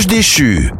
[0.00, 0.72] ange déchu.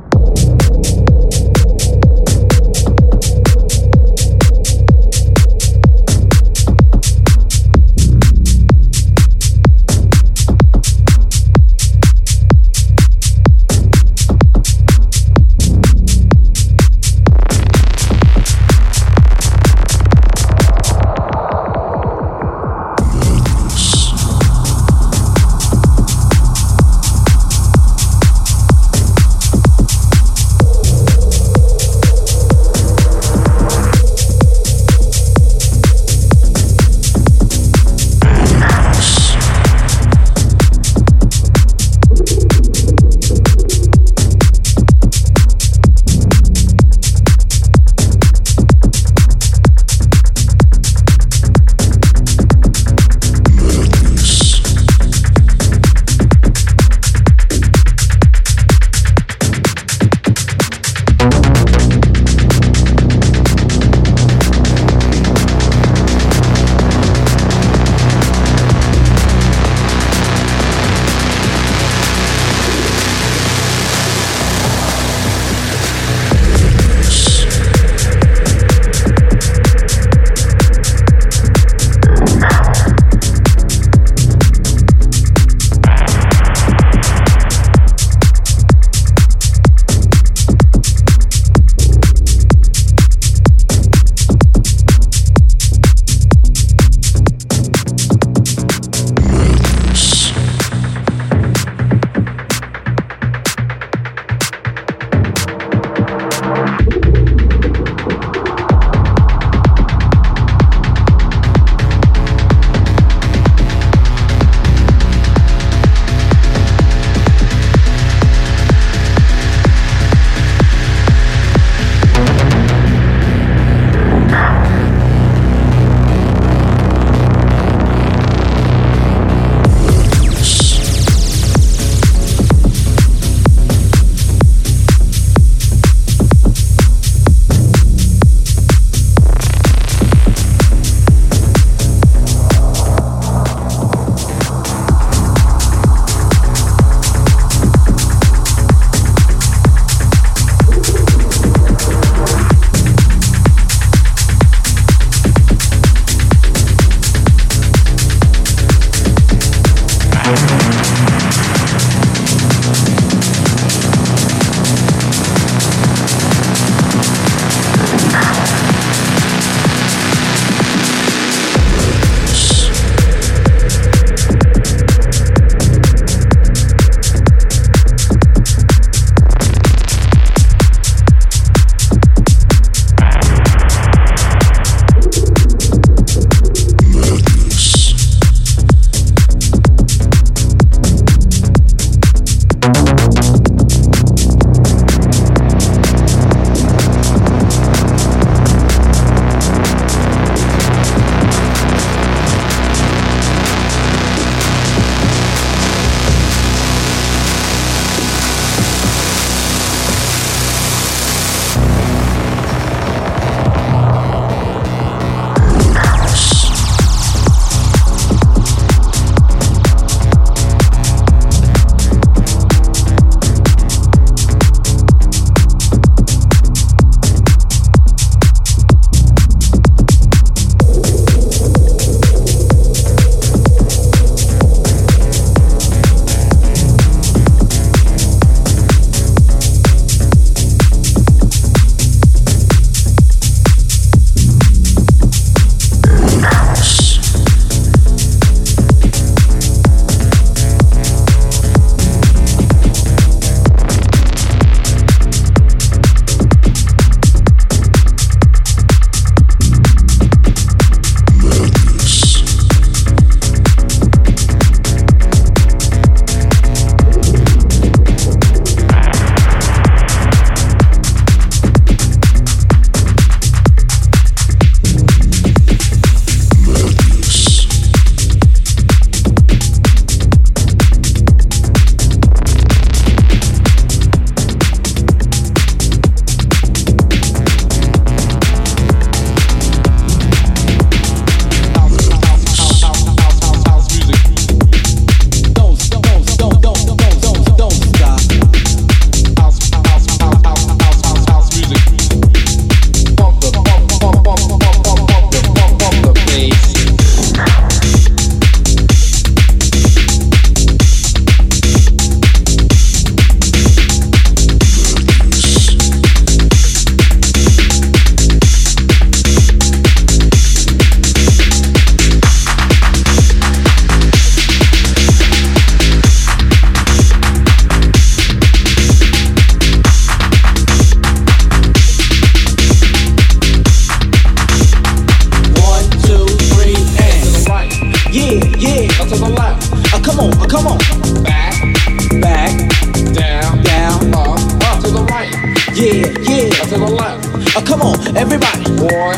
[345.61, 346.31] Yeah, yeah.
[346.49, 347.37] To the left.
[347.37, 348.49] Uh, come on, everybody.
[348.65, 348.97] One,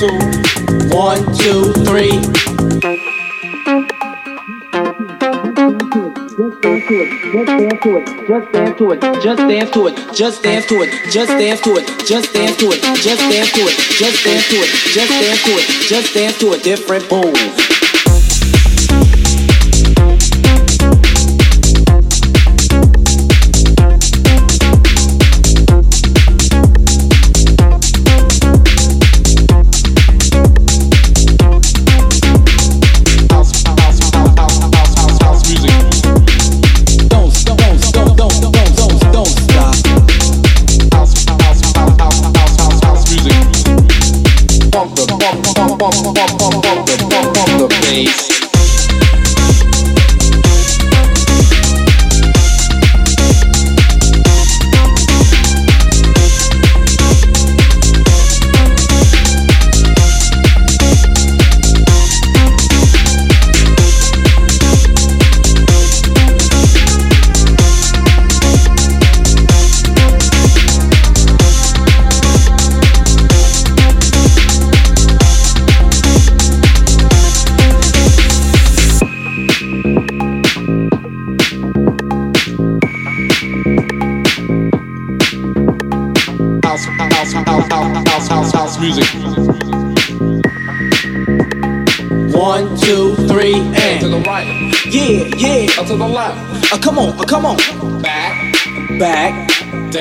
[0.00, 0.16] two,
[0.88, 2.16] One, two, three.
[6.32, 11.76] Just dance to it, just dance to it, just dance to it, just dance to
[11.76, 15.44] it, just dance to it, just dance to it, just dance to it, just dance
[15.44, 17.61] to it, just dance to a different move.
[46.04, 46.31] oh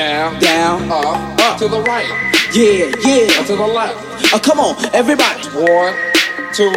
[0.01, 2.09] down, down, up, up to the right.
[2.53, 3.29] Yeah, yeah.
[3.37, 4.33] Uh, to the left.
[4.33, 5.45] Uh, come on, everybody.
[5.53, 5.93] One,
[6.57, 6.73] two,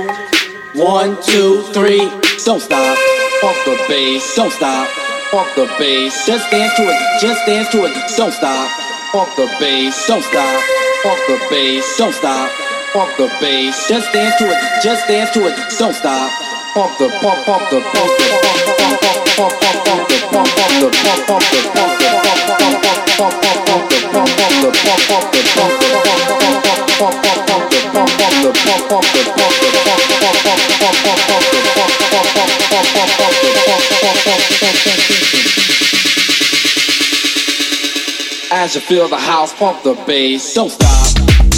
[0.76, 2.04] one, two, three.
[2.44, 2.98] Don't stop.
[3.40, 4.36] Pump the bass.
[4.36, 4.88] Don't stop.
[5.30, 6.26] Pump the bass.
[6.26, 7.00] Just dance to it.
[7.20, 7.94] Just dance to it.
[8.16, 8.68] Don't stop.
[9.12, 10.06] Pump the bass.
[10.06, 10.60] Don't stop.
[11.02, 11.96] Pump the bass.
[11.96, 12.50] Don't stop.
[12.92, 13.88] Pump the bass.
[13.88, 14.60] Just dance to it.
[14.82, 15.56] Just dance to it.
[15.78, 16.30] Don't stop.
[16.74, 19.94] Pump the pump pump the pump the pump the pump the pump the pump the
[19.94, 21.92] pump pump pump pump pump the pump pump the pump pump the pump the pump
[21.92, 22.83] pump pump pump the pump
[38.50, 40.54] as you feel the house, pump the bass.
[40.54, 41.53] Don't stop.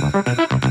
[0.00, 0.63] ハハハハ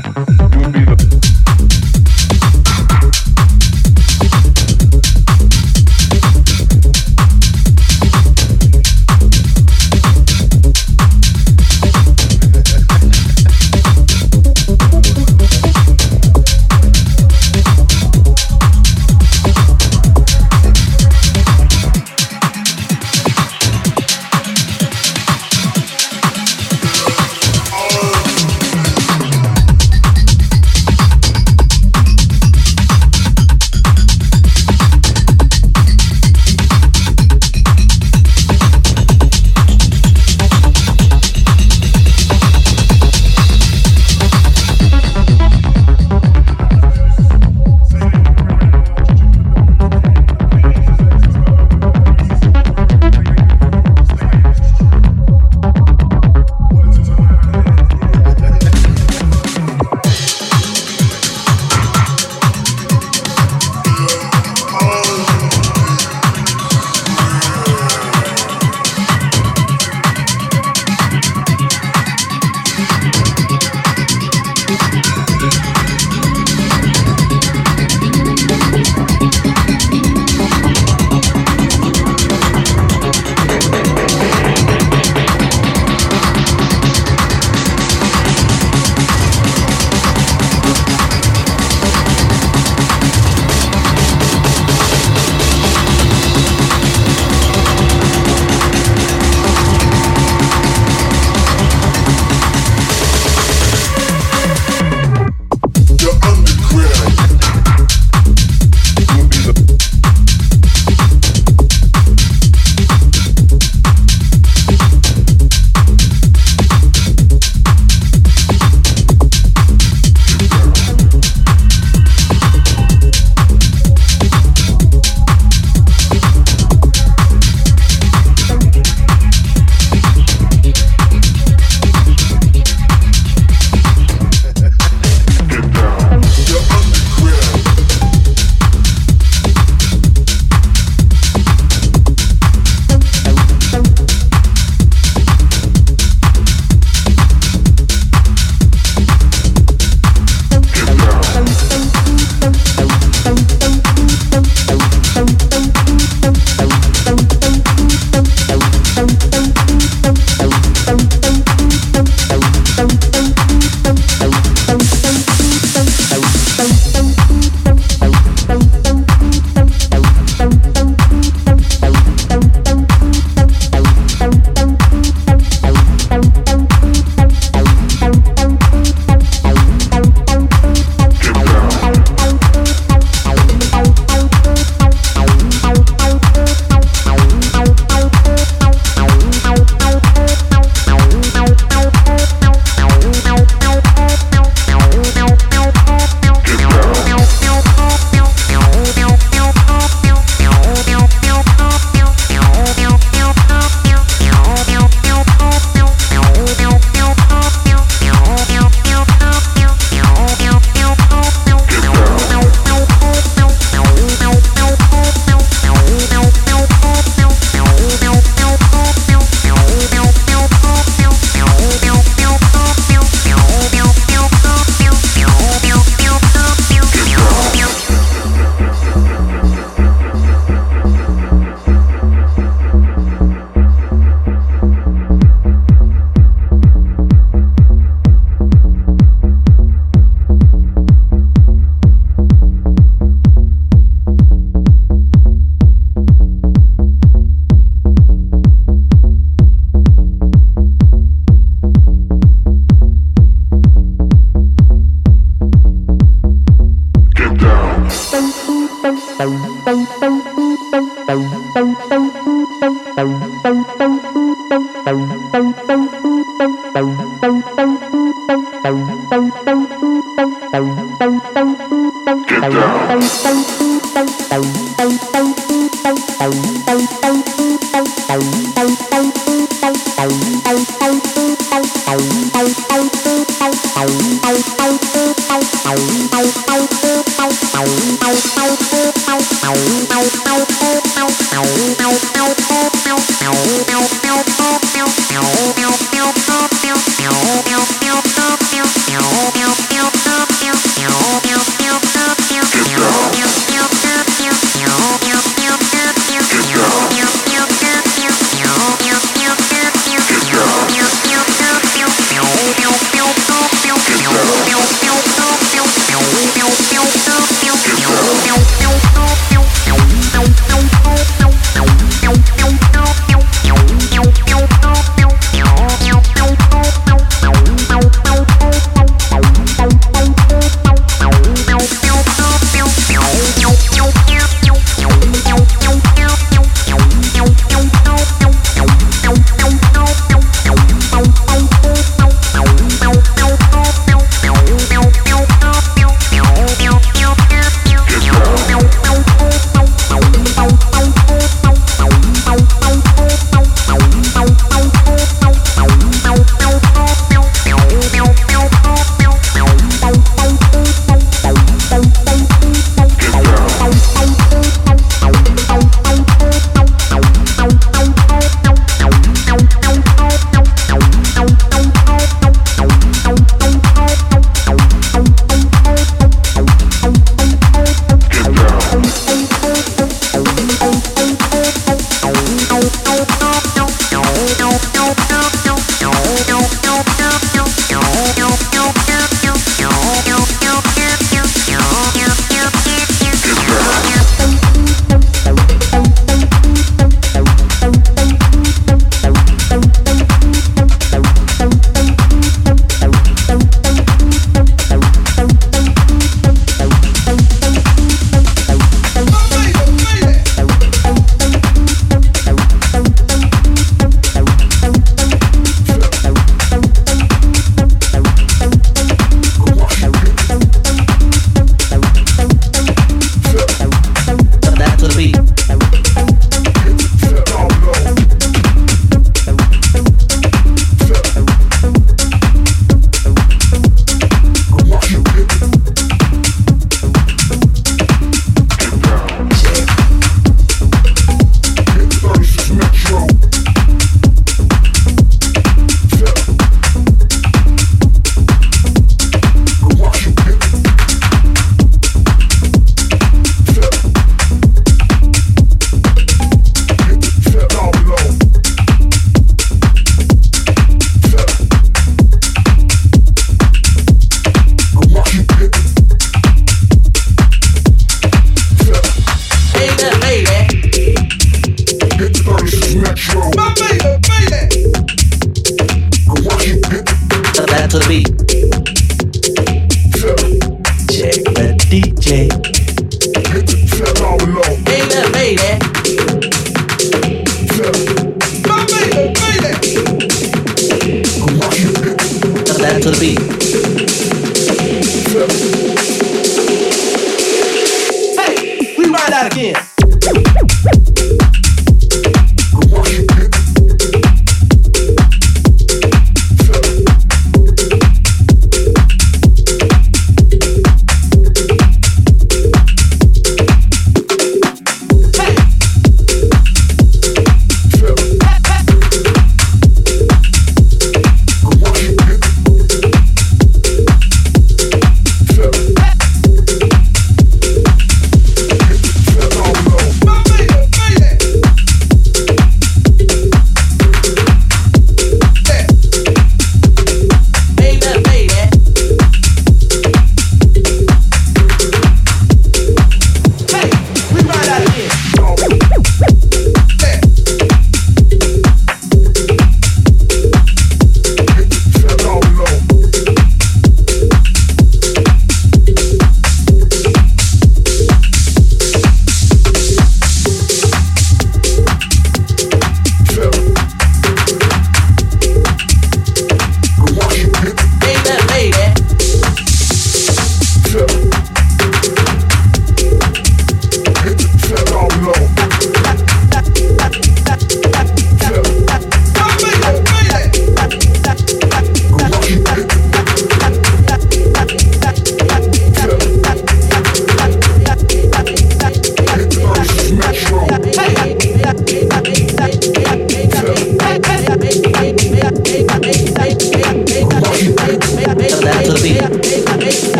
[499.24, 500.93] galera aqui.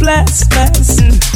[0.00, 1.29] Bless, bless.